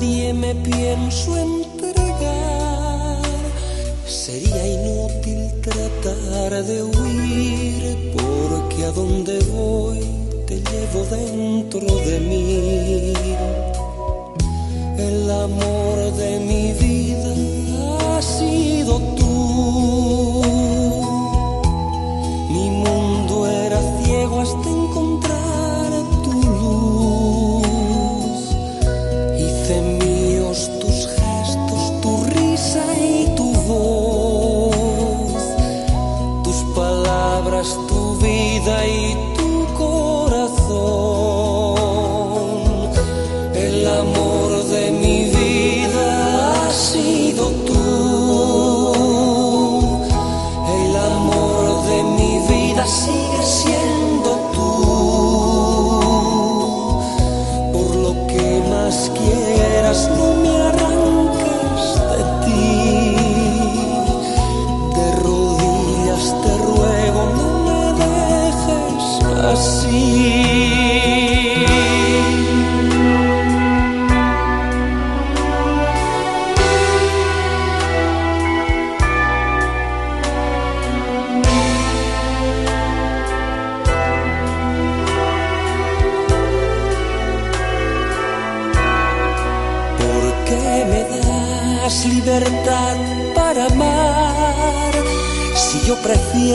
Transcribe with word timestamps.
nadie 0.00 0.32
me 0.32 0.54
pienso 0.54 1.36
entregar. 1.36 3.20
Sería 4.06 4.66
inútil 4.66 5.50
tratar 5.60 6.64
de 6.64 6.82
huir, 6.82 8.12
porque 8.16 8.84
a 8.84 8.90
donde 8.92 9.38
voy 9.52 10.00
te 10.46 10.56
llevo 10.56 11.04
dentro 11.10 11.86
de 12.08 12.20
mí. 12.20 13.12
El 14.96 15.30
amor 15.30 16.12
de 16.16 16.40
mi 16.40 16.72
vida 16.72 17.34
ha 18.16 18.22
sido 18.22 18.98
tú. 19.16 20.29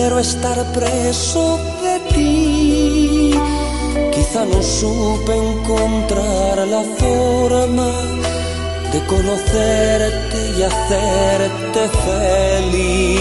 Prefiero 0.05 0.19
estar 0.19 0.63
preso 0.71 1.57
de 1.81 1.99
ti, 2.13 3.31
quizá 4.13 4.45
no 4.45 4.61
supe 4.61 5.35
encontrar 5.35 6.67
la 6.67 6.83
forma 6.99 7.89
de 8.93 8.99
conocerte 9.07 10.37
y 10.57 10.61
hacerte 10.61 11.89
feliz. 12.05 13.15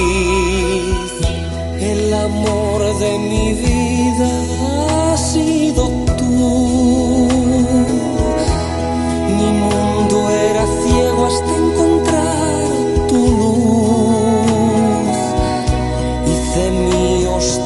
El 1.81 2.13
amor 2.13 2.99
de 2.99 3.19
mi 3.19 3.55
vida 3.55 4.31
ha 4.61 5.17
sido 5.17 5.89
tú. 6.19 7.29
Mi 9.39 9.51
mundo 9.65 10.17
era 10.31 10.65
ciego 10.83 11.27
hasta 11.27 11.51
encontrar 11.57 11.74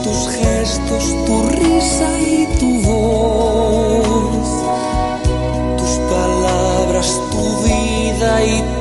tus 0.09 0.29
gestos, 0.31 1.05
tu 1.27 1.43
risa 1.49 2.19
y 2.19 2.47
tu 2.59 2.83
voz. 2.83 4.49
Tus 5.79 5.95
palabras, 6.13 7.21
tu 7.31 7.45
vida 7.67 8.45
y 8.45 8.63
tu 8.63 8.78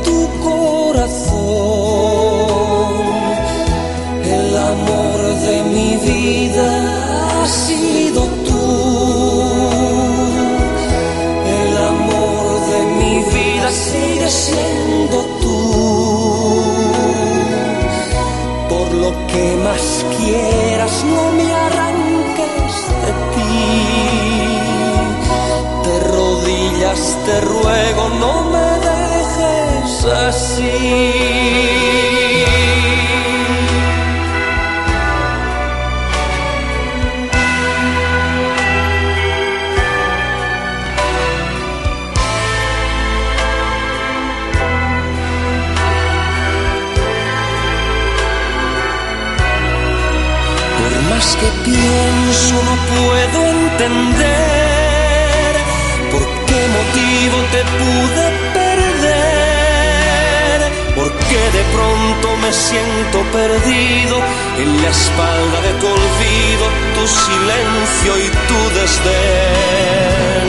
te 27.40 27.46
ruego, 27.46 28.10
no 28.20 28.44
me 28.46 28.68
dejes 28.80 30.06
así. 30.06 31.37
Siento 62.70 63.24
perdido 63.32 64.22
en 64.58 64.82
la 64.82 64.90
espalda 64.90 65.62
de 65.62 65.74
tu 65.80 65.88
olvido, 65.88 66.66
tu 66.96 67.08
silencio 67.08 68.18
y 68.18 68.30
tu 68.48 68.60
desdén. 68.78 70.48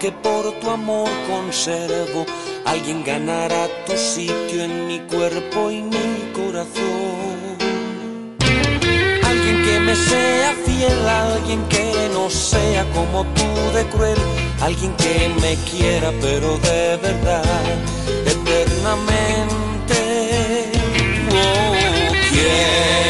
Que 0.00 0.10
por 0.10 0.50
tu 0.60 0.70
amor 0.70 1.10
conservo. 1.28 2.24
Alguien 2.64 3.04
ganará 3.04 3.68
tu 3.86 3.94
sitio 3.96 4.64
en 4.64 4.86
mi 4.86 4.98
cuerpo 5.00 5.70
y 5.70 5.82
mi 5.82 6.32
corazón. 6.32 7.58
Alguien 9.22 9.62
que 9.62 9.80
me 9.80 9.94
sea 9.94 10.54
fiel, 10.64 11.06
alguien 11.06 11.62
que 11.68 12.08
no 12.14 12.30
sea 12.30 12.84
como 12.94 13.24
tú 13.34 13.48
de 13.74 13.84
cruel. 13.92 14.18
Alguien 14.62 14.94
que 14.96 15.30
me 15.42 15.54
quiera 15.70 16.10
pero 16.20 16.56
de 16.58 16.96
verdad, 16.96 17.44
eternamente. 18.24 20.00
Oh, 21.30 22.12
¿Quién 22.30 23.09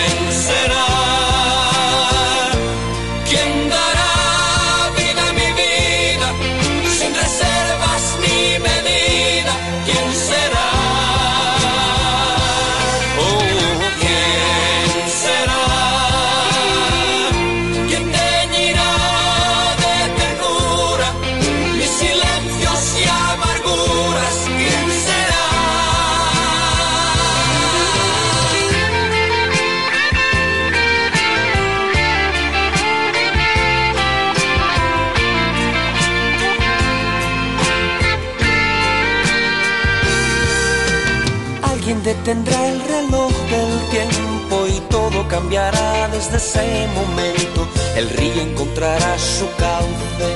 detendrá 42.20 42.68
el 42.68 42.80
reloj 42.82 43.32
del 43.50 43.80
tiempo 43.90 44.66
y 44.66 44.78
todo 44.90 45.26
cambiará 45.28 46.08
desde 46.08 46.36
ese 46.36 46.86
momento. 46.94 47.66
El 47.96 48.10
río 48.10 48.42
encontrará 48.42 49.18
su 49.18 49.46
cauce 49.56 50.30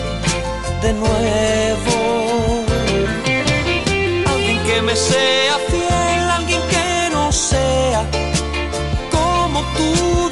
de 0.82 0.92
nuevo. 0.94 1.96
Alguien 4.32 4.58
que 4.66 4.82
me 4.82 4.96
sea 4.96 5.58
fiel, 5.68 6.30
alguien 6.38 6.60
que 6.70 7.10
no 7.12 7.30
sea 7.30 8.02
como 9.10 9.60
tú 9.76 10.30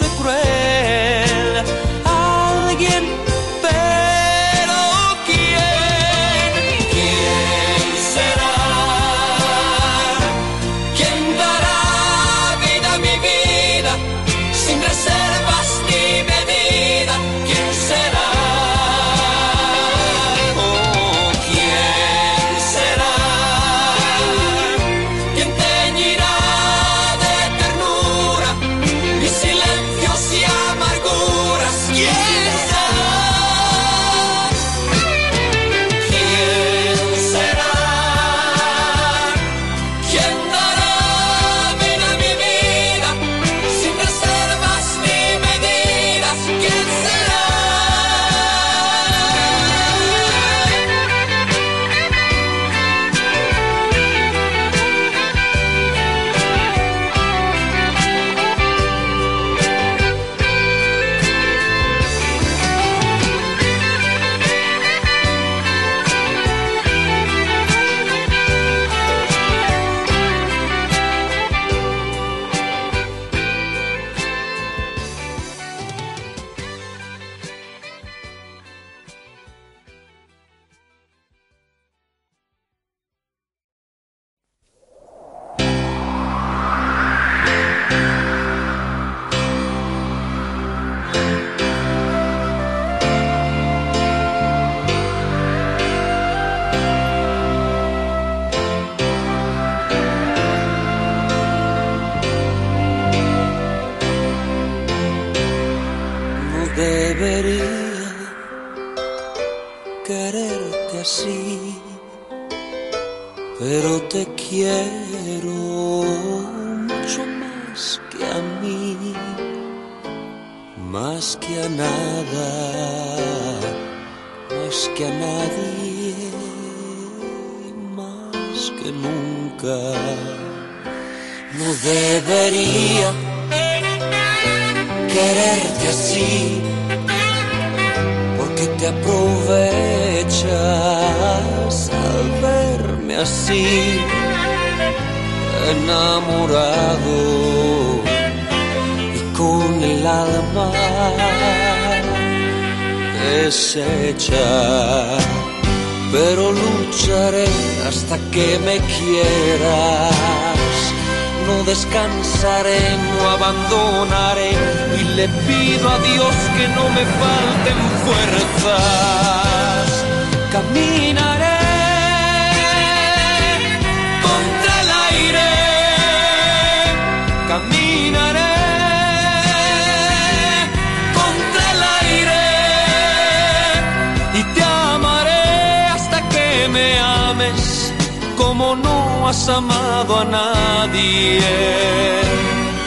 has 189.33 189.49
amado 189.49 190.13
a 190.19 190.25
nadie. 190.25 191.41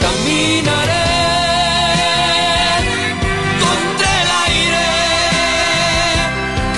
Caminaré. 0.02 1.06
contra 3.64 4.10
el 4.22 4.30
aire 4.46 4.88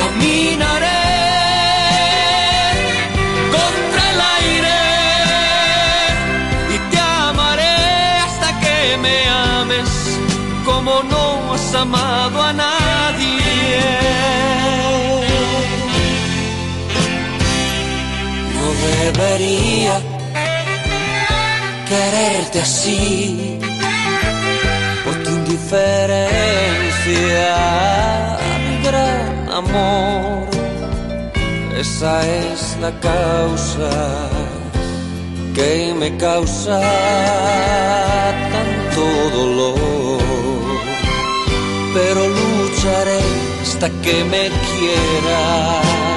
Caminaré 0.00 1.04
contra 3.56 4.02
el 4.12 4.20
aire 4.38 4.80
y 6.74 6.76
te 6.90 6.98
amaré 7.28 7.76
hasta 8.26 8.48
que 8.62 8.76
me 9.04 9.16
ames 9.28 9.90
como 10.64 10.92
no 11.12 11.24
has 11.54 11.74
amado. 11.74 12.27
quererte 21.88 22.60
así 22.60 23.58
por 25.04 25.14
tu 25.22 25.30
indiferencia, 25.30 26.28
mi 28.66 28.76
gran 28.82 29.48
amor. 29.60 30.48
Esa 31.78 32.26
es 32.26 32.76
la 32.80 32.92
causa 33.00 33.90
que 35.54 35.94
me 35.96 36.16
causa 36.16 36.80
tanto 38.54 39.02
dolor. 39.38 40.18
Pero 41.94 42.28
lucharé 42.28 43.20
hasta 43.62 43.88
que 44.02 44.24
me 44.24 44.50
quieras 44.68 46.07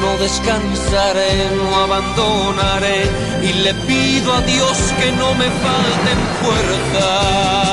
no 0.00 0.16
descansaré, 0.18 1.50
no 1.56 1.76
abandonaré 1.84 3.00
y 3.42 3.52
le 3.64 3.74
pido 3.74 4.32
a 4.32 4.40
Dios 4.42 4.76
que 5.00 5.12
no 5.12 5.34
me 5.34 5.46
falten 5.64 6.18
fuerzas. 6.42 7.72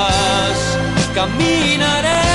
Caminaré 1.13 2.32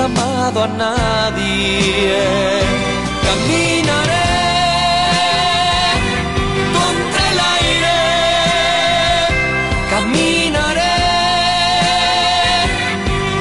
amado 0.00 0.62
a 0.64 0.68
nadie. 0.68 2.18
Caminaré 3.26 4.30
contra 6.76 7.22
el 7.32 7.38
aire. 7.56 7.98
Caminaré 9.90 10.96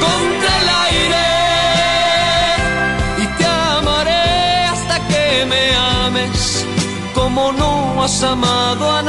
contra 0.05 0.51
el 0.61 0.69
aire. 0.85 1.27
Y 3.23 3.25
te 3.37 3.45
amaré 3.45 4.65
hasta 4.73 4.95
que 5.09 5.45
me 5.51 5.63
ames 6.05 6.65
como 7.13 7.51
no 7.51 8.03
has 8.03 8.23
amado 8.23 8.91
a 8.91 9.01
nadie. 9.01 9.06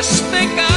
despega 0.00 0.69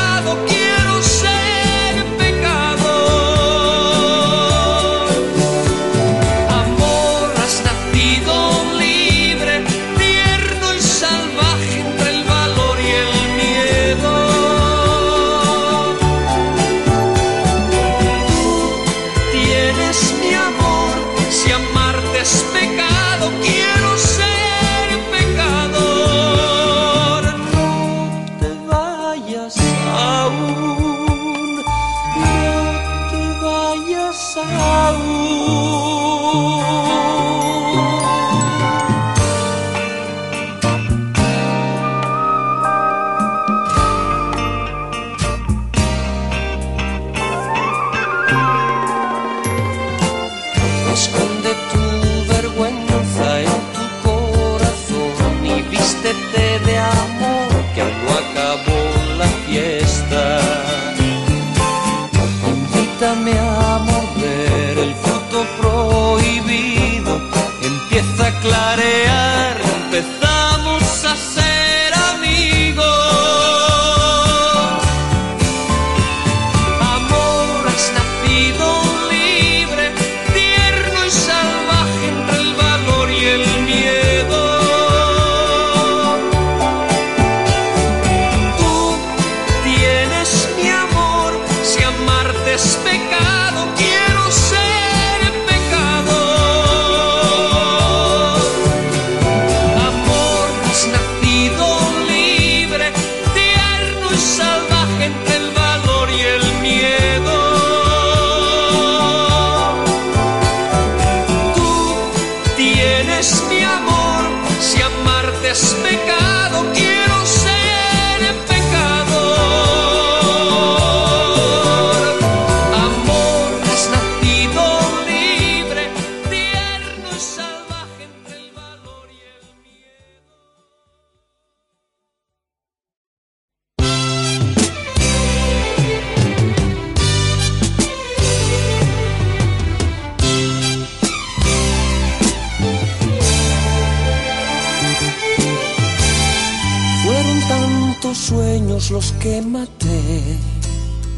los 148.91 149.13
que 149.13 149.41
maté 149.41 150.37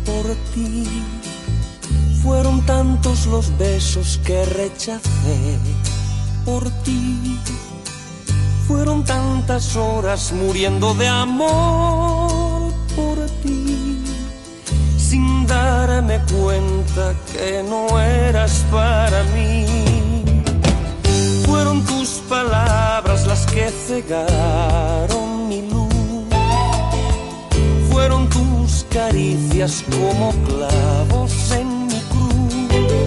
por 0.06 0.25
ti. 0.54 0.84
Fueron 2.21 2.65
tantos 2.65 3.25
los 3.28 3.58
besos 3.58 4.19
que 4.25 4.45
rechacé 4.45 5.58
por 6.43 6.69
ti. 6.84 7.39
Fueron 8.67 9.04
tantas 9.04 9.75
horas 9.75 10.32
muriendo 10.32 10.93
de 10.93 11.08
amor 11.08 12.71
por 12.95 13.17
ti. 13.43 14.04
Sin 14.97 15.47
darme 15.47 16.19
cuenta 16.32 17.13
que 17.32 17.63
no 17.63 17.99
eras 17.99 18.63
para 18.71 19.23
mí. 19.36 19.65
Fueron 21.45 21.84
tus 21.86 22.10
palabras 22.30 23.25
las 23.25 23.45
que 23.47 23.69
cegaron 23.88 25.35
caricias 28.95 29.84
como 29.91 30.31
clavos 30.47 31.51
en 31.51 31.88
mi 31.88 32.01
cruz. 32.12 33.03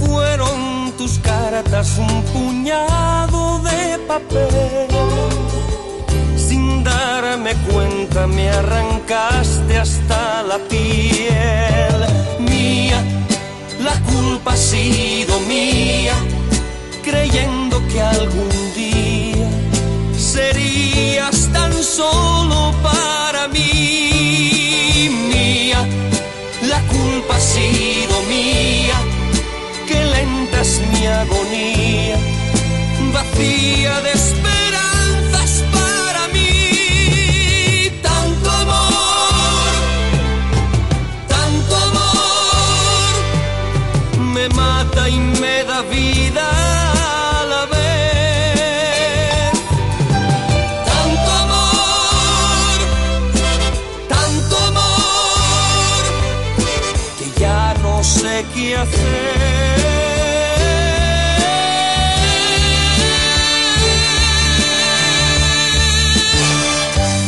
Fueron 0.00 0.92
tus 0.96 1.18
cartas 1.18 1.98
un 1.98 2.22
puñado 2.32 3.60
de 3.68 3.98
papel. 4.08 4.88
Sin 6.36 6.82
darme 6.82 7.52
cuenta 7.70 8.26
me 8.26 8.48
arrancaste 8.48 9.76
hasta 9.76 10.42
la 10.44 10.58
piel. 10.70 11.96
Mía, 12.38 12.98
la 13.86 13.94
culpa 14.10 14.54
ha 14.54 14.56
sido 14.56 15.38
mía, 15.40 16.14
creyendo 17.04 17.76
que 17.88 18.00
algún 18.00 18.56
día 18.74 19.48
serías 20.16 21.50
tan 21.52 21.74
solo 21.82 22.72
para 22.82 23.48
mí, 23.48 23.81
sido 27.72 28.22
mía, 28.24 28.98
que 29.86 30.04
lenta 30.04 30.60
es 30.60 30.80
mi 30.92 31.06
agonía, 31.06 32.16
vacía 33.12 34.00
de 34.02 34.12
esperanzas 34.12 34.71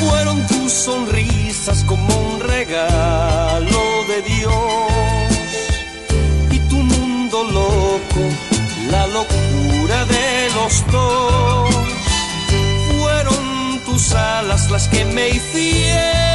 Fueron 0.01 0.47
tus 0.49 0.73
sonrisas 0.73 1.85
como 1.85 2.07
un 2.33 2.41
regalo 2.41 4.05
de 4.09 4.23
Dios 4.23 4.53
y 6.51 6.59
tu 6.69 6.77
mundo 6.77 7.45
loco, 7.45 8.21
la 8.91 9.07
locura 9.07 10.05
de 10.07 10.49
los 10.55 10.85
dos. 10.91 11.75
Fueron 12.99 13.81
tus 13.87 14.13
alas 14.13 14.71
las 14.71 14.89
que 14.89 15.05
me 15.05 15.29
hicieron 15.29 16.34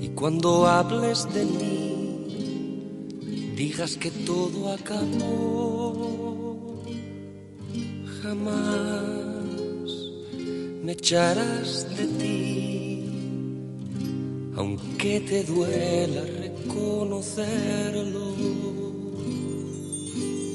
y 0.00 0.08
cuando 0.14 0.66
hables 0.66 1.28
de 1.34 1.44
mí 1.44 1.92
digas 3.54 3.98
que 3.98 4.10
todo 4.10 4.72
acabó. 4.72 6.02
Jamás 8.22 8.54
me 10.82 10.92
echarás 10.92 11.86
de 11.96 12.06
ti, 12.20 13.04
aunque 14.56 15.20
te 15.20 15.44
duela 15.44 16.22
reconocerlo. 16.44 18.32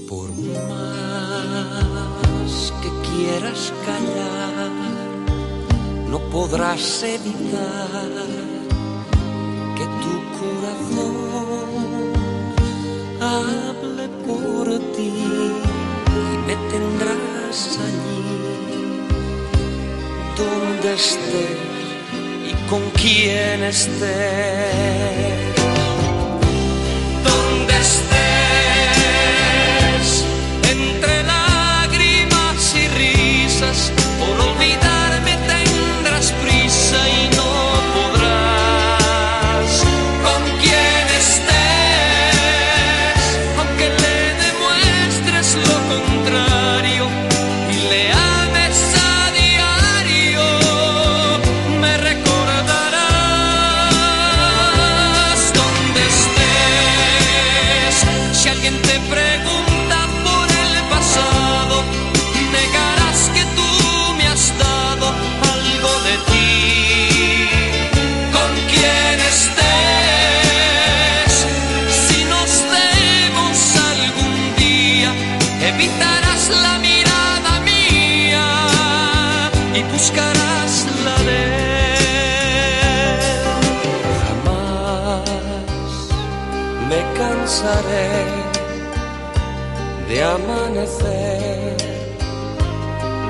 Por 0.10 0.30
más 0.38 1.34
que 2.82 2.90
quieras 3.08 3.62
callar 3.86 4.37
podrás 6.32 7.04
evitar 7.04 8.28
que 9.78 9.86
tu 10.04 10.14
corazón 10.40 11.70
hable 13.22 14.06
por 14.28 14.66
ti 14.96 15.12
y 16.24 16.38
me 16.48 16.56
tendrás 16.72 17.80
allí 17.88 18.18
donde 20.38 20.94
estés 20.94 21.78
y 22.50 22.70
con 22.70 22.82
quien 22.92 23.64
estés. 23.64 25.17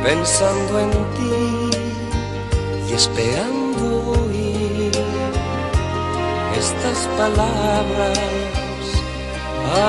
pensando 0.07 0.79
en 0.79 0.91
ti 1.15 1.37
y 2.89 2.93
esperando 2.93 3.85
oír 4.21 4.91
estas 6.57 6.99
palabras. 7.17 8.83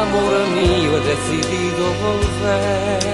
Amor 0.02 0.33
mío, 0.59 0.90
he 0.96 1.02
decidido 1.12 1.85
volver 2.04 3.07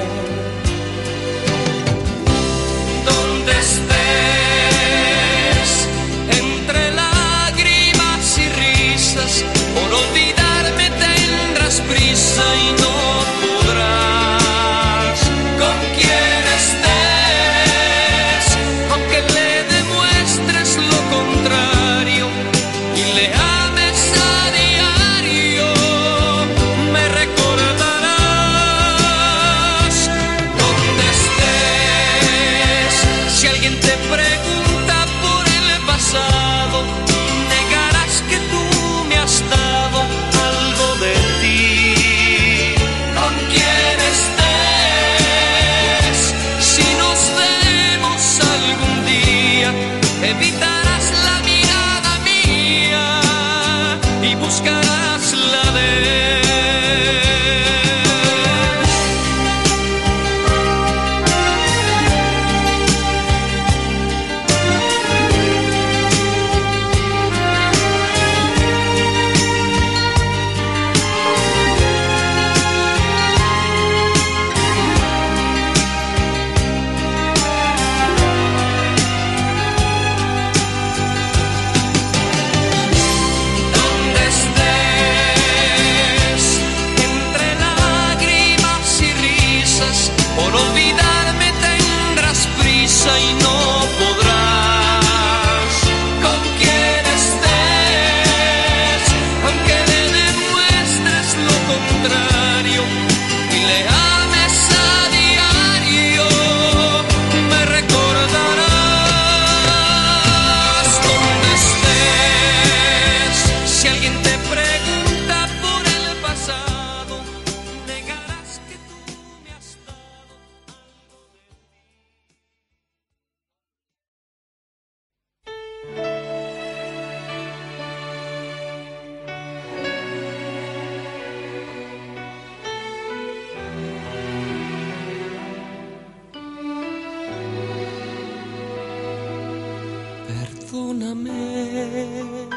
Perdóname 140.74 142.48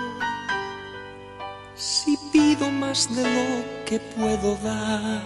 si 1.75 2.17
pido 2.31 2.71
más 2.71 3.15
de 3.15 3.21
lo 3.21 3.85
que 3.85 3.99
puedo 3.99 4.55
dar, 4.63 5.21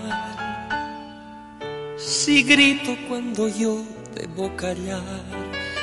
si 1.98 2.44
grito 2.44 2.98
cuando 3.08 3.48
yo 3.48 3.78
debo 4.14 4.54
callar, 4.58 5.24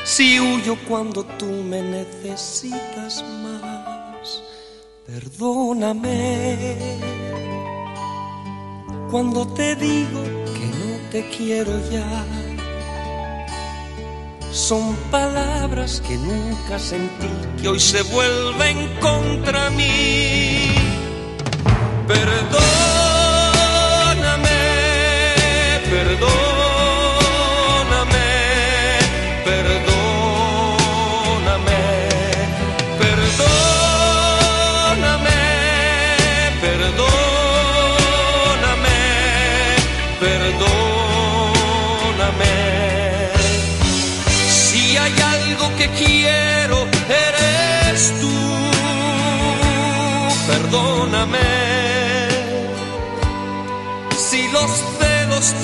si 0.05 0.39
huyo 0.39 0.77
cuando 0.87 1.25
tú 1.25 1.47
me 1.47 1.81
necesitas 1.81 3.25
más. 3.43 4.43
Perdóname 5.07 6.77
cuando 9.11 9.47
te 9.55 9.75
digo 9.77 10.23
que 10.45 10.67
no 10.79 11.09
te 11.11 11.27
quiero 11.31 11.73
ya 11.91 12.38
son 14.59 14.97
palabras 15.13 16.03
que 16.07 16.17
nunca 16.17 16.81
sentí, 16.81 17.29
que 17.63 17.69
hoy 17.69 17.79
se 17.79 18.03
vuelven 18.03 18.89
contra 19.01 19.71
mí. 19.71 20.75
Perdóname, 22.09 22.78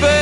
Pero 0.00 0.19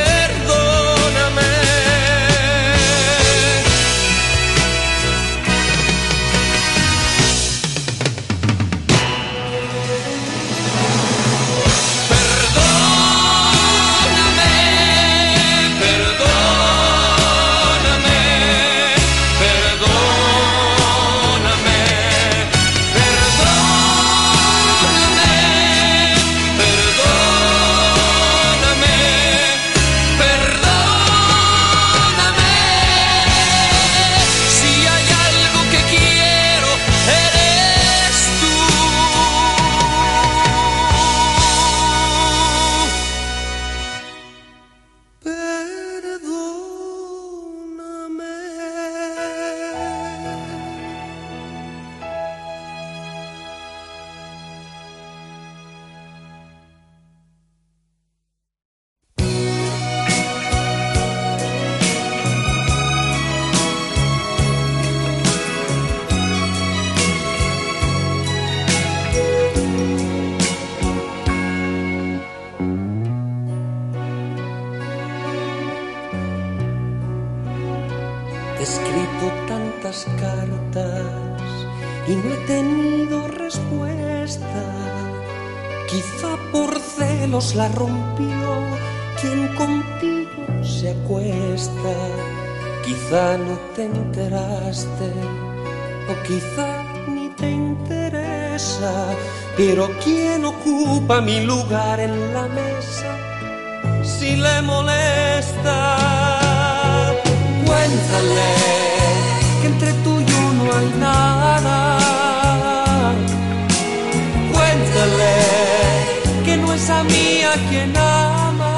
a 116.89 117.03
mí 117.03 117.41
a 117.43 117.55
quien 117.69 117.95
amas. 117.95 118.71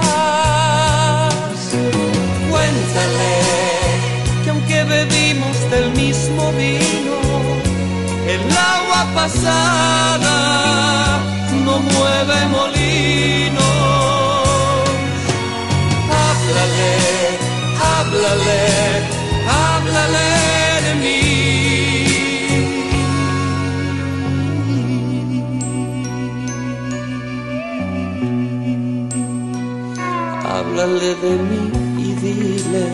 Cuéntale 2.49 3.36
que 4.43 4.49
aunque 4.49 4.84
bebimos 4.84 5.57
del 5.70 5.91
mismo 5.91 6.51
vino, 6.53 7.18
el 8.28 8.41
agua 8.76 9.01
pasada 9.14 10.38
no 11.66 11.80
mueve 11.80 12.38
molinos. 12.55 13.62
Háblale, 16.22 16.93
háblale, 17.93 18.62
háblale 19.47 20.40
de 31.01 31.35
mí 31.49 31.71
y 31.97 32.13
dile 32.13 32.87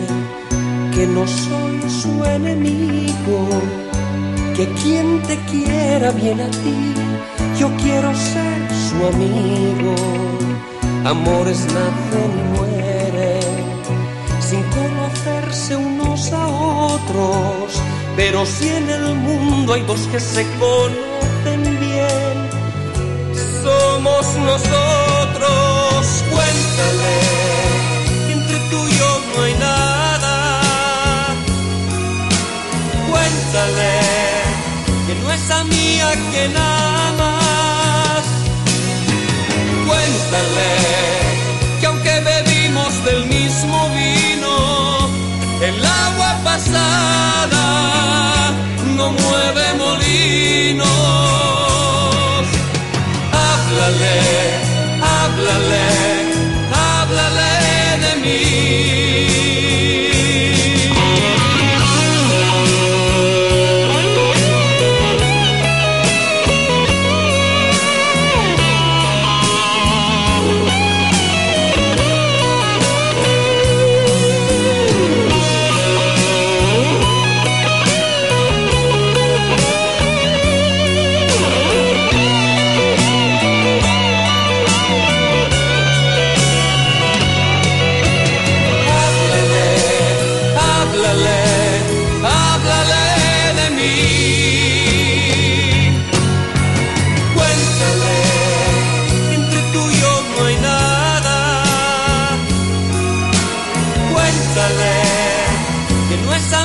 que 0.94 1.06
no 1.06 1.26
soy 1.26 1.90
su 1.90 2.24
enemigo, 2.24 3.46
que 4.56 4.66
quien 4.82 5.22
te 5.24 5.36
quiera 5.50 6.10
bien 6.12 6.40
a 6.40 6.50
ti, 6.50 6.94
yo 7.60 7.68
quiero 7.82 8.14
ser 8.14 8.58
su 8.88 8.96
amigo. 9.12 9.94
Amores 11.04 11.66
nacen 11.66 12.30
y 12.40 12.56
mueren 12.56 13.58
sin 14.40 14.62
conocerse 14.62 15.76
unos 15.76 16.32
a 16.32 16.46
otros, 16.48 17.82
pero 18.16 18.46
si 18.46 18.68
en 18.68 18.88
el 18.88 19.14
mundo 19.16 19.74
hay 19.74 19.82
dos 19.82 20.00
que 20.10 20.18
se 20.18 20.46
conocen 20.58 21.62
bien, 21.78 22.36
somos 23.62 24.26
nosotros. 24.46 25.17
Jerusalén, 33.50 35.06
que 35.06 35.14
no 35.14 35.32
es 35.32 35.50
a 35.50 35.64
mía 35.64 36.12
que 36.32 36.48
nada 36.48 37.12
más. 37.12 38.24
Cuéntale 39.86 40.74
que 41.80 41.86
aunque 41.86 42.20
bebimos 42.20 43.04
del 43.06 43.24
mismo 43.26 43.88
vino, 43.90 45.08
el 45.62 45.82
agua 45.82 46.40
pasada 46.44 47.64
no 48.96 49.12
mueve 49.12 49.74
molino. 49.78 50.97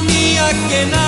mía 0.03 0.49
que 0.69 0.85
nada. 0.85 1.02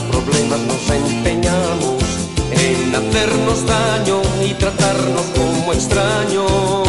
problemas 0.00 0.60
nos 0.60 0.90
empeñamos 0.90 2.02
en 2.50 2.94
hacernos 2.94 3.66
daño 3.66 4.22
y 4.44 4.54
tratarnos 4.54 5.26
como 5.36 5.72
extraños. 5.72 6.88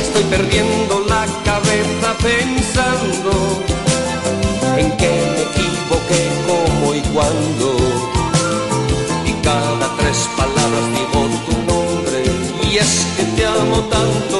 Estoy 0.00 0.24
perdiendo 0.24 1.00
la 1.08 1.26
cabeza 1.44 2.08
pensando 2.22 3.30
en 4.76 4.90
que 4.96 5.08
me 5.08 5.42
equivoqué, 5.50 6.22
cómo 6.46 6.94
y 6.94 7.00
cuándo. 7.14 7.76
Y 9.24 9.32
cada 9.42 9.86
tres 9.98 10.28
palabras 10.36 10.84
digo 10.96 11.20
tu 11.46 11.54
nombre 11.72 12.24
y 12.70 12.76
es 12.78 13.06
que 13.16 13.24
te 13.36 13.46
amo 13.46 13.80
tanto 13.96 14.37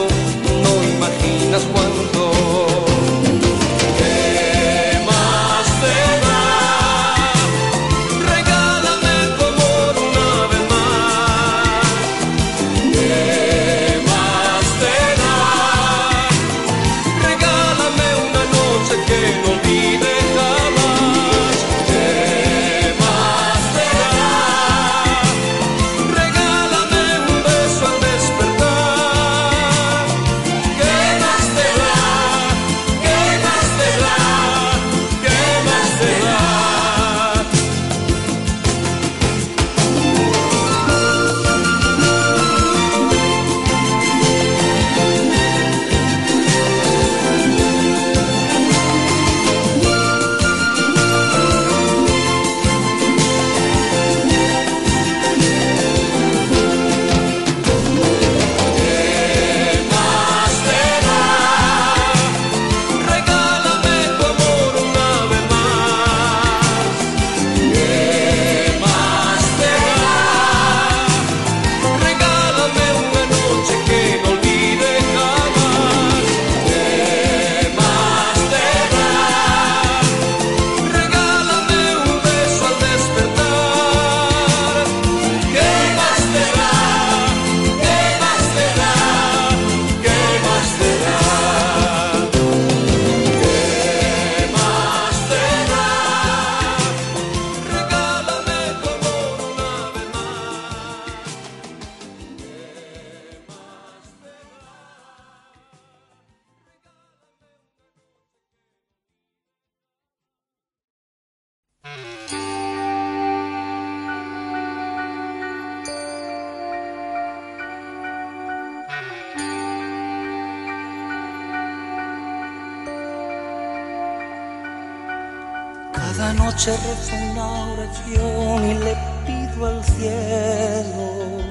Cada 126.29 126.45
noche 126.45 126.77
rezo 126.77 127.17
una 127.33 127.73
oración 127.73 128.71
y 128.71 128.75
le 128.85 128.95
pido 129.25 129.67
al 129.67 129.83
cielo 129.83 131.49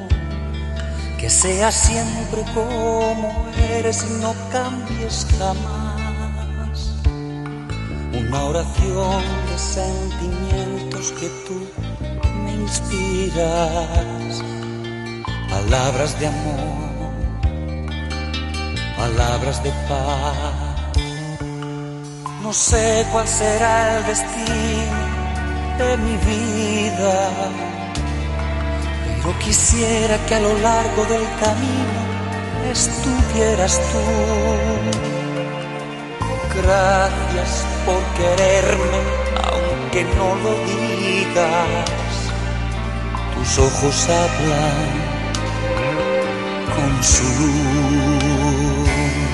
que 1.17 1.31
sea 1.31 1.71
siempre 1.71 2.43
como 2.53 3.47
eres 3.71 4.05
y 4.07 4.21
no 4.21 4.35
cambies 4.51 5.25
jamás. 5.39 6.93
Una 8.13 8.43
oración 8.43 9.23
de 9.49 9.57
sentimientos 9.57 11.11
que 11.13 11.27
tú 11.47 11.67
me 12.45 12.53
inspiras, 12.53 14.43
palabras 15.49 16.19
de 16.19 16.27
amor, 16.27 17.13
palabras 18.95 19.63
de 19.63 19.71
paz 19.89 20.66
no 22.47 22.53
sé 22.53 23.05
cuál 23.11 23.27
será 23.27 23.97
el 23.97 24.05
destino 24.05 24.99
de 25.79 25.97
mi 25.97 26.15
vida, 26.15 27.29
pero 29.17 29.37
quisiera 29.39 30.15
que 30.25 30.35
a 30.35 30.39
lo 30.39 30.53
largo 30.59 31.03
del 31.13 31.27
camino 31.43 31.99
estuvieras 32.71 33.81
tú. 33.91 34.05
Gracias 36.61 37.65
por 37.85 38.01
quererme, 38.17 39.01
aunque 39.51 40.05
no 40.15 40.27
lo 40.43 40.53
digas. 40.71 42.13
Tus 43.33 43.59
ojos 43.59 44.07
hablan 44.21 44.87
con 46.75 47.03
su 47.03 47.23
luz 47.41 49.26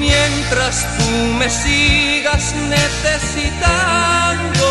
mientras 0.00 0.86
tú 0.96 1.10
me 1.38 1.48
sigas 1.48 2.54
necesitando. 2.76 4.66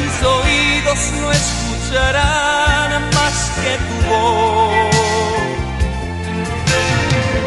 Mis 0.00 0.16
oídos 0.38 1.00
no 1.20 1.26
escucharán 1.40 2.90
más 3.14 3.36
que 3.62 3.72
tu 3.86 3.96
voz. 4.10 4.92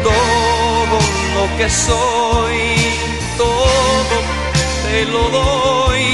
Todo 0.02 0.98
lo 1.36 1.44
que 1.58 1.68
soy, 1.70 2.60
todo 3.36 4.16
te 4.84 4.98
lo 5.12 5.22
doy 5.30 6.06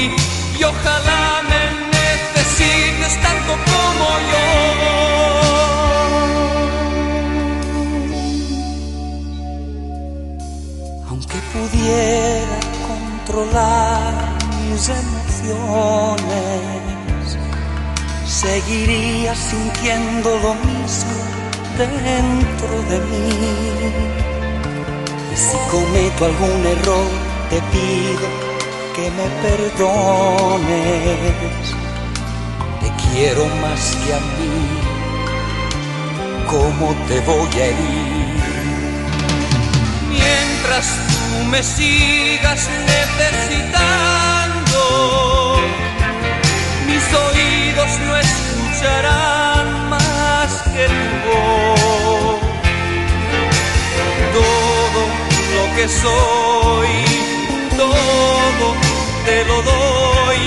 y 0.59 0.63
ojalá 0.63 1.41
me 1.49 1.63
necesites 1.97 3.13
tanto 3.21 3.51
como 3.71 4.05
yo. 4.31 5.42
Pudiera 11.73 12.59
controlar 12.87 14.13
mis 14.61 14.89
emociones, 14.89 16.57
seguiría 18.25 19.35
sintiendo 19.35 20.29
lo 20.39 20.53
mismo 20.55 21.13
dentro 21.77 22.81
de 22.89 22.99
mí. 22.99 23.29
Y 25.31 25.35
si 25.35 25.57
cometo 25.71 26.25
algún 26.25 26.65
error, 26.65 27.07
te 27.49 27.61
pido 27.71 28.27
que 28.95 29.11
me 29.11 29.27
perdones. 29.41 30.55
Te 32.81 32.89
quiero 33.03 33.43
más 33.61 33.81
que 34.05 34.13
a 34.13 34.19
mí, 34.19 34.55
¿cómo 36.47 36.85
te 37.07 37.19
voy 37.21 37.53
a 37.59 37.65
herir? 37.65 38.13
Mientras 40.09 41.02
me 41.49 41.63
sigas 41.63 42.69
necesitando, 42.85 44.79
mis 46.87 47.13
oídos 47.13 47.99
no 48.07 48.17
escucharán 48.17 49.89
más 49.89 50.51
que 50.73 50.85
tu 50.87 51.07
voz. 51.27 52.39
Todo 54.33 55.01
lo 55.55 55.63
que 55.75 55.85
soy, 55.87 56.93
todo 57.77 58.65
te 59.25 59.45
lo 59.45 59.61
doy 59.61 60.39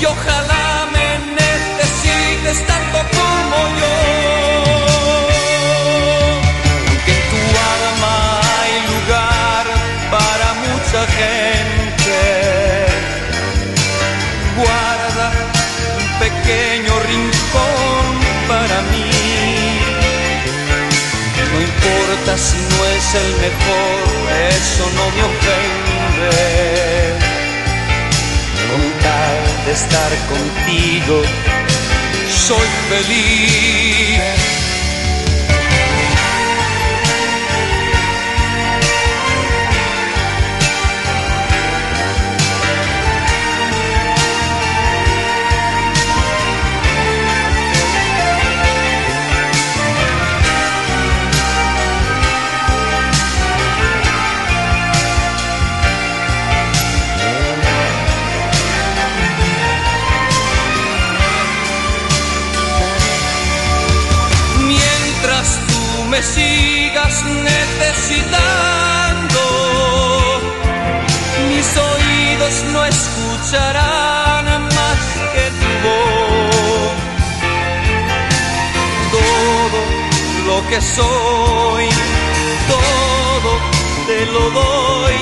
y 0.00 0.04
ojalá 0.04 0.88
me 0.92 1.08
necesites 1.34 2.58
tanto 2.66 2.98
como 3.16 3.58
yo. 3.80 4.49
Si 22.36 22.56
no 22.56 22.86
es 22.86 23.14
el 23.14 23.32
mejor, 23.36 24.08
eso 24.50 24.84
no 24.94 25.10
me 25.10 25.22
ofende. 25.22 26.30
Con 28.68 28.82
tal 29.02 29.64
de 29.66 29.72
estar 29.72 30.12
contigo, 30.28 31.22
soy 32.28 32.68
feliz. 32.88 34.59
Necesitando. 67.24 69.40
Mis 71.48 71.76
oídos 71.76 72.54
no 72.72 72.84
escucharán 72.84 74.46
más 74.78 74.98
que 75.34 75.44
tu 75.60 75.70
voz. 75.86 76.96
Todo 79.16 79.80
lo 80.46 80.56
que 80.68 80.78
soy, 80.80 81.86
todo 82.74 83.50
te 84.06 84.18
lo 84.26 84.44
doy 84.50 85.18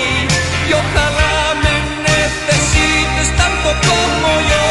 y 0.68 0.70
ojalá 0.72 1.54
me 1.64 1.76
necesites 2.10 3.28
tanto 3.36 3.68
como 3.88 4.28
yo. 4.52 4.66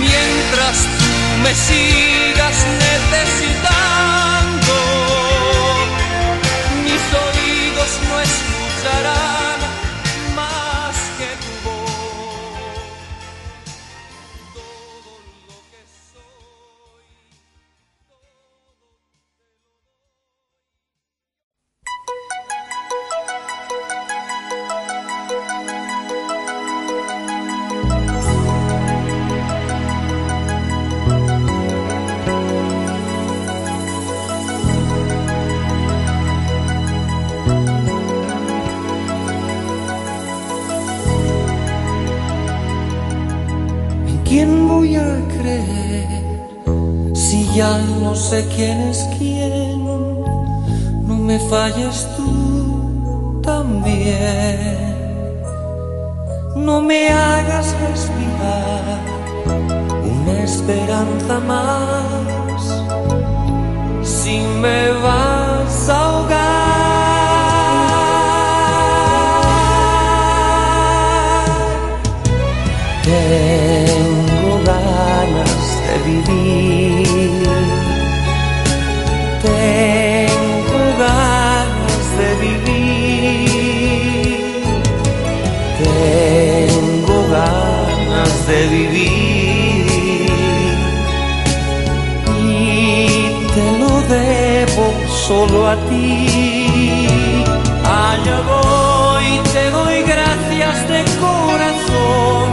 Mientras 0.00 0.76
tú 0.98 1.10
me 1.42 1.52
sigues 1.54 2.13
sé 48.34 48.46
quién 48.56 48.80
es 48.88 48.98
quién, 49.18 49.84
no 51.06 51.16
me 51.16 51.38
falles 51.38 52.08
tú 52.16 53.40
también. 53.42 54.94
No 56.56 56.80
me 56.80 57.10
hagas 57.10 57.66
respirar 57.86 59.00
una 60.02 60.34
esperanza 60.42 61.38
más 61.40 62.62
si 64.02 64.38
me 64.62 64.90
vas 65.02 65.88
a 65.88 66.04
ahogar. 66.06 66.63
Solo 95.26 95.66
a 95.68 95.76
ti. 95.88 97.44
Allá 97.84 98.38
voy, 98.52 99.26
te 99.54 99.70
doy 99.70 100.02
gracias 100.02 100.76
de 100.92 101.00
corazón 101.26 102.48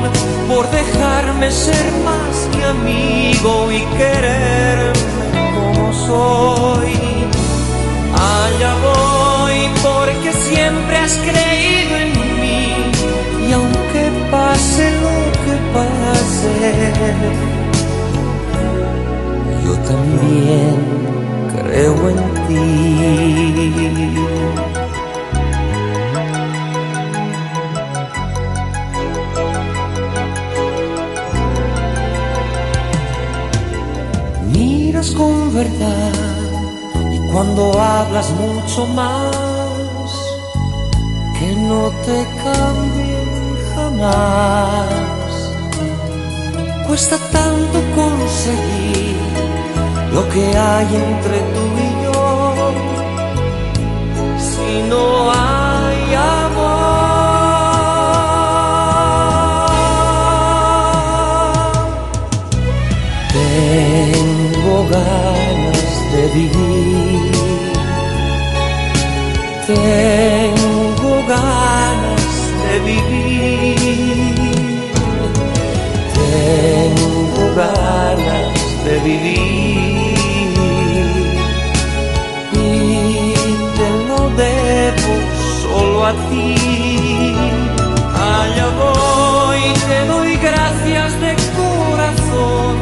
por 0.47 0.69
dejarme 0.69 1.51
ser 1.51 1.87
más 2.09 2.35
que 2.53 2.63
amigo 2.63 3.71
y 3.71 3.81
quererme 3.97 5.37
como 5.55 5.93
soy. 6.07 6.93
Allá 8.39 8.73
voy 8.89 9.59
porque 9.83 10.31
siempre 10.49 10.97
has 10.97 11.15
creído 11.29 11.93
en 12.05 12.11
mí 12.41 12.73
y 13.47 13.51
aunque 13.51 14.03
pase 14.31 14.83
lo 15.05 15.17
que 15.43 15.55
pase, 15.75 16.53
yo 19.65 19.73
también 19.89 21.00
Miras 34.51 35.11
con 35.11 35.53
verdad 35.53 36.11
y 37.13 37.31
cuando 37.31 37.79
hablas 37.79 38.29
mucho 38.31 38.85
más, 38.87 40.11
que 41.39 41.55
no 41.55 41.89
te 42.05 42.27
cambien 42.43 43.55
jamás. 43.73 44.89
Cuesta 46.85 47.17
tanto 47.31 47.79
conseguir 47.95 49.15
lo 50.13 50.27
que 50.29 50.45
hay 50.57 50.87
entre 50.95 51.50
Si 54.71 54.77
no 54.83 55.29
hay 55.29 56.13
amor, 56.15 56.91
tengo 63.33 64.75
ganas 64.97 65.91
de 66.13 66.23
vivir. 66.37 67.33
Tengo 69.67 71.13
ganas 71.35 72.33
de 72.63 72.75
vivir. 72.89 73.75
Tengo 76.15 77.43
ganas 77.55 78.55
de 78.85 78.93
vivir 78.99 79.90
ti. 86.29 86.55
Allá 88.13 88.67
voy, 88.83 89.61
te 89.87 90.05
doy 90.05 90.35
gracias 90.37 91.19
de 91.21 91.35
corazón 91.57 92.75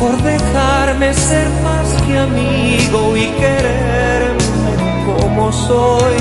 por 0.00 0.16
dejarme 0.22 1.14
ser 1.14 1.48
más 1.62 1.88
que 2.06 2.18
amigo 2.18 3.16
y 3.16 3.26
quererme 3.40 4.72
como 5.06 5.52
soy. 5.52 6.16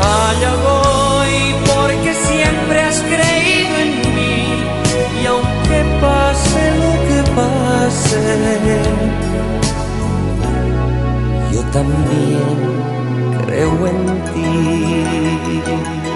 Allá 0.00 0.52
voy 0.68 1.54
porque 1.66 2.14
siempre 2.14 2.80
has 2.82 3.00
creído 3.00 3.74
en 3.84 3.92
mí 4.16 4.38
y 5.22 5.26
aunque 5.26 5.78
pase 6.00 6.62
lo 6.82 6.92
que 7.08 7.18
pase, 7.38 8.20
yo 11.52 11.60
también 11.72 12.97
creo 13.48 13.86
en 13.86 14.06
ti. 14.34 16.07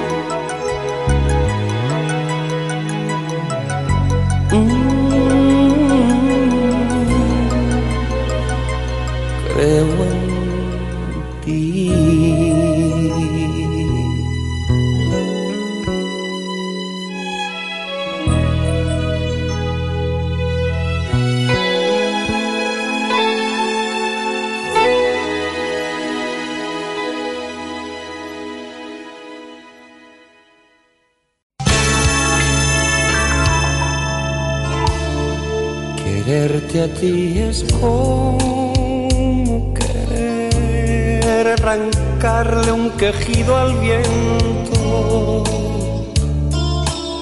Quejido 43.02 43.56
al 43.56 43.74
viento, 43.80 45.42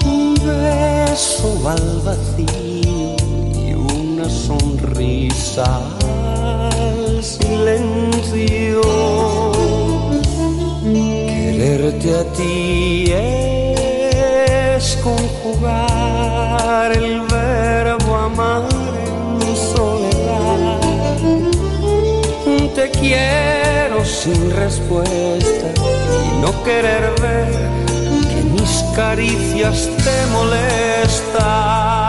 un 0.05 0.35
beso 0.35 1.49
al 1.67 2.01
vacío 2.05 3.15
y 3.55 3.73
una 3.73 4.29
sonrisa 4.29 5.81
al 6.69 7.23
silencio. 7.23 8.81
Quererte 10.83 12.09
a 12.15 12.23
ti 12.33 13.05
es 13.11 14.85
conjugar 15.03 16.91
el 16.95 17.21
verbo 17.21 18.15
amar 18.17 18.69
en 19.41 19.55
soledad. 19.55 20.77
Te 22.75 22.91
quiero 22.91 23.60
sin 24.05 24.51
respuesta 24.51 25.73
y 25.77 26.41
no 26.41 26.63
querer 26.63 27.13
ver 27.21 27.51
que 28.29 28.43
mis 28.43 28.83
caricias 28.95 29.89
te 30.03 30.25
molestan. 30.31 32.00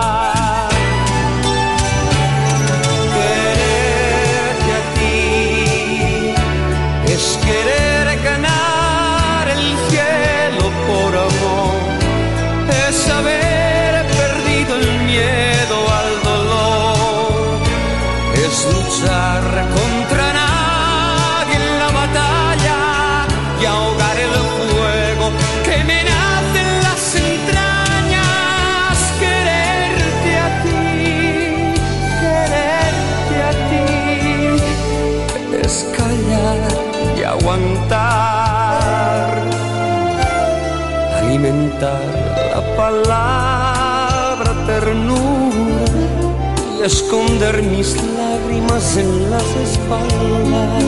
Esconder 46.85 47.62
mis 47.62 47.95
lágrimas 48.16 48.97
en 48.97 49.30
las 49.30 49.45
espaldas 49.66 50.83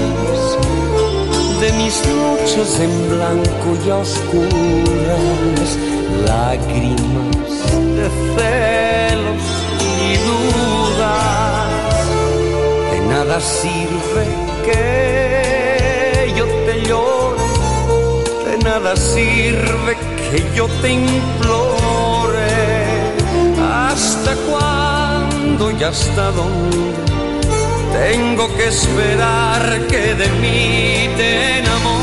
de 1.61 1.73
mis 1.73 2.05
noches 2.07 2.81
en 2.81 3.09
blanco 3.11 3.69
y 3.87 3.91
oscuras, 3.91 5.69
lágrimas 6.27 7.53
de 7.97 8.07
celos 8.35 9.45
y 9.81 10.17
dudas. 10.29 12.07
De 12.91 12.99
nada 13.09 13.41
sirve 13.41 14.25
que 14.65 16.33
yo 16.37 16.45
te 16.67 16.83
llore 16.89 17.25
de 18.47 18.59
nada 18.59 18.97
sirve 18.97 19.97
que 20.31 20.45
yo 20.57 20.67
te 20.83 20.93
implore. 20.93 22.35
¿Hasta 23.61 24.35
y 25.57 25.85
hasta 25.85 26.33
dónde 26.33 26.77
tengo 27.93 28.53
que 28.57 28.69
esperar 28.69 29.87
que 29.87 30.15
de 30.15 30.29
mí 30.41 31.09
te 31.17 31.59
enamores? 31.59 31.94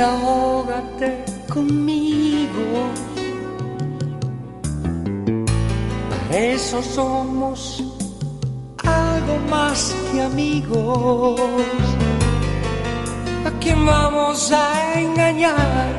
Desahógate 0.00 1.24
conmigo. 1.52 2.88
Para 6.08 6.38
eso 6.38 6.82
somos 6.82 7.84
algo 8.82 9.36
más 9.50 9.94
que 10.10 10.22
amigos. 10.22 11.38
¿A 13.44 13.50
quién 13.60 13.84
vamos 13.84 14.50
a 14.52 14.98
engañar 14.98 15.92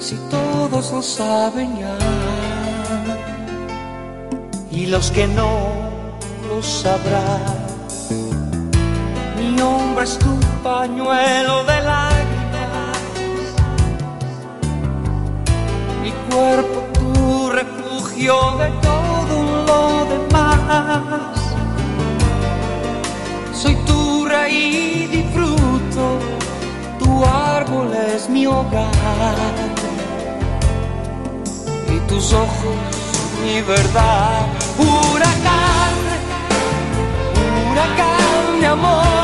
si 0.00 0.16
todos 0.28 0.90
lo 0.90 1.00
saben 1.00 1.78
ya? 1.78 1.96
Y 4.72 4.86
los 4.86 5.12
que 5.12 5.28
no 5.28 5.52
lo 6.48 6.60
sabrán. 6.60 7.66
Mi 9.38 9.60
hombre 9.60 10.02
es 10.02 10.18
tu 10.18 10.34
pañuelo 10.64 11.62
de 11.62 11.75
Soy 23.54 23.74
tu 23.86 24.26
raíz 24.26 25.10
y 25.10 25.22
fruto, 25.32 26.18
tu 26.98 27.24
árbol 27.24 27.94
es 27.94 28.28
mi 28.28 28.46
hogar 28.46 29.54
y 31.88 31.98
tus 32.08 32.32
ojos 32.34 32.76
mi 33.42 33.62
verdad. 33.62 34.46
Huracán, 34.78 35.94
huracán 37.70 38.60
de 38.60 38.66
amor 38.66 39.15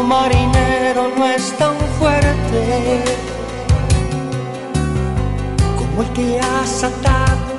Marinero 0.00 1.08
no 1.16 1.26
es 1.26 1.52
tan 1.58 1.76
fuerte 1.98 3.04
como 5.76 6.02
el 6.02 6.08
que 6.14 6.40
has 6.40 6.82
atado 6.82 7.52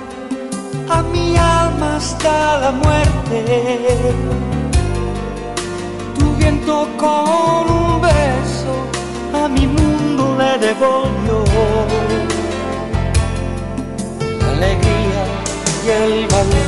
a 0.89 1.03
mi 1.03 1.37
alma 1.37 1.97
hasta 1.97 2.57
la 2.59 2.71
muerte. 2.71 4.15
Tu 6.17 6.35
viento 6.35 6.87
con 6.97 7.69
un 7.69 8.01
beso 8.01 8.73
a 9.33 9.47
mi 9.47 9.67
mundo 9.67 10.35
le 10.39 10.57
devolvió 10.65 11.43
alegría 14.49 15.23
y 15.85 15.89
el 15.89 16.27
valor. 16.27 16.62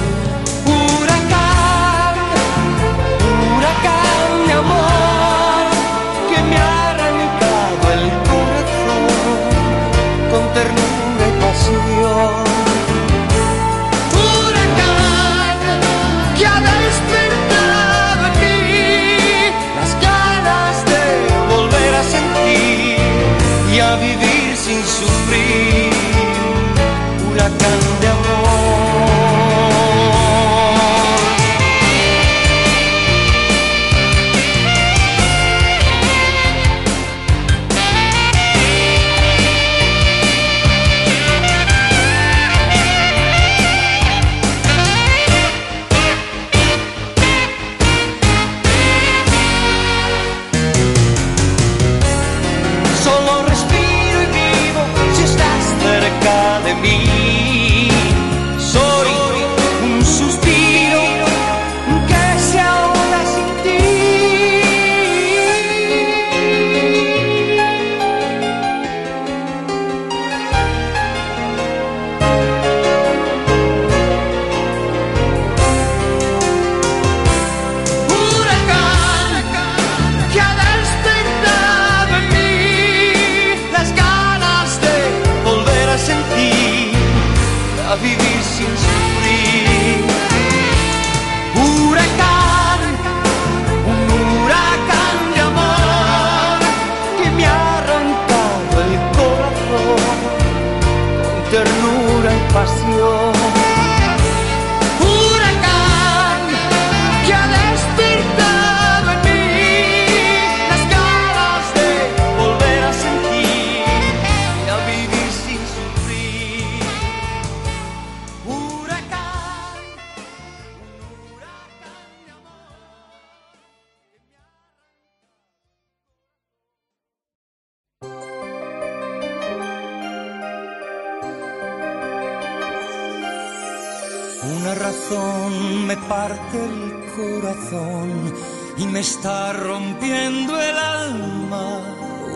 Está 139.12 139.54
rompiendo 139.54 140.60
el 140.60 140.78
alma 140.78 141.66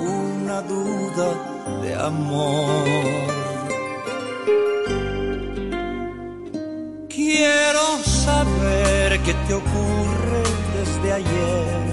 una 0.01 0.61
duda 0.61 1.27
de 1.81 1.95
amor. 1.95 2.85
Quiero 7.09 7.85
saber 8.03 9.19
qué 9.25 9.33
te 9.47 9.53
ocurre 9.55 10.41
desde 10.77 11.13
ayer, 11.13 11.85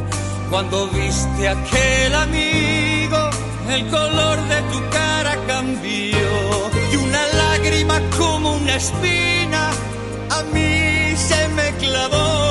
cuando 0.51 0.89
viste 0.89 1.49
a 1.49 1.53
aquel 1.53 2.15
amigo, 2.15 3.21
el 3.71 3.83
color 3.89 4.37
de 4.53 4.59
tu 4.73 4.81
cara 4.91 5.35
cambió 5.47 6.29
y 6.93 6.97
una 6.97 7.23
lágrima 7.43 7.99
como 8.19 8.57
una 8.57 8.75
espina 8.77 9.71
a 10.39 10.43
mí 10.53 11.17
se 11.17 11.49
me 11.57 11.69
clavó. 11.79 12.46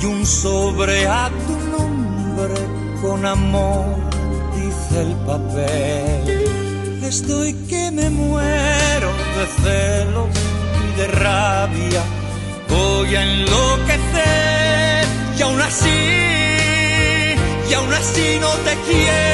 Y 0.00 0.06
un 0.06 0.24
sobre 0.24 1.08
a 1.08 1.28
tu 1.46 1.54
nombre 1.76 2.54
con 3.02 3.26
amor, 3.26 3.96
dice 4.54 5.02
el 5.02 5.16
papel. 5.26 7.02
Estoy 7.02 7.54
que 7.68 7.90
me 7.90 8.08
muero 8.08 9.10
de 9.36 9.46
celos 9.62 10.28
y 10.84 11.00
de 11.00 11.06
rabia, 11.08 12.02
voy 12.68 13.16
a 13.16 13.22
enloquecer 13.24 15.06
y 15.38 15.42
aún 15.42 15.60
así, 15.60 16.00
y 17.68 17.74
aún 17.74 17.92
así 17.92 18.38
no 18.40 18.50
te 18.64 18.76
quiero 18.86 19.25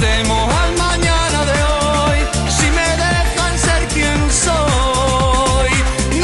temo 0.00 0.48
al 0.62 0.72
mañana 0.76 1.40
de 1.50 1.58
hoy, 1.74 2.18
si 2.56 2.66
me 2.78 2.88
dejan 3.04 3.58
ser 3.66 3.82
quien 3.94 4.20
soy. 4.46 5.70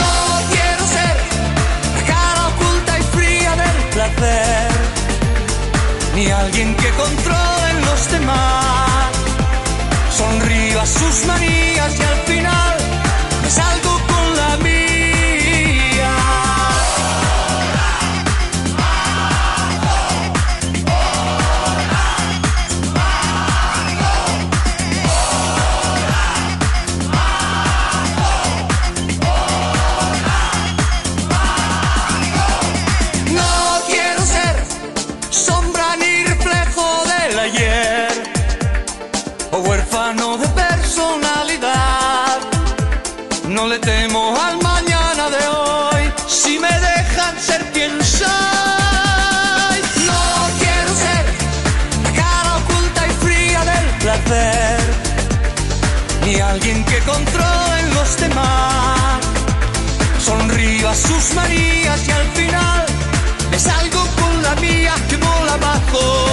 No 0.01 0.13
quiero 0.53 0.83
ser 0.97 1.15
la 1.97 2.03
cara 2.13 2.43
oculta 2.53 2.99
y 2.99 3.03
fría 3.17 3.53
del 3.63 3.79
placer, 3.95 4.71
ni 6.15 6.31
alguien 6.31 6.75
que 6.77 6.91
controle 6.91 7.73
los 7.89 8.11
demás, 8.11 9.11
sonríe 10.19 10.79
a 10.79 10.87
sus 10.87 11.27
manías. 11.27 11.52
controlen 57.07 57.95
los 57.95 58.17
demás. 58.17 59.21
Sonrío 60.19 60.89
a 60.89 60.95
sus 60.95 61.35
marías 61.35 62.09
y 62.09 62.11
al 62.11 62.27
final 62.33 62.87
me 63.51 63.59
salgo 63.59 64.07
con 64.21 64.43
la 64.43 64.55
mía 64.57 64.95
que 65.09 65.17
mola 65.19 65.55
abajo. 65.55 66.32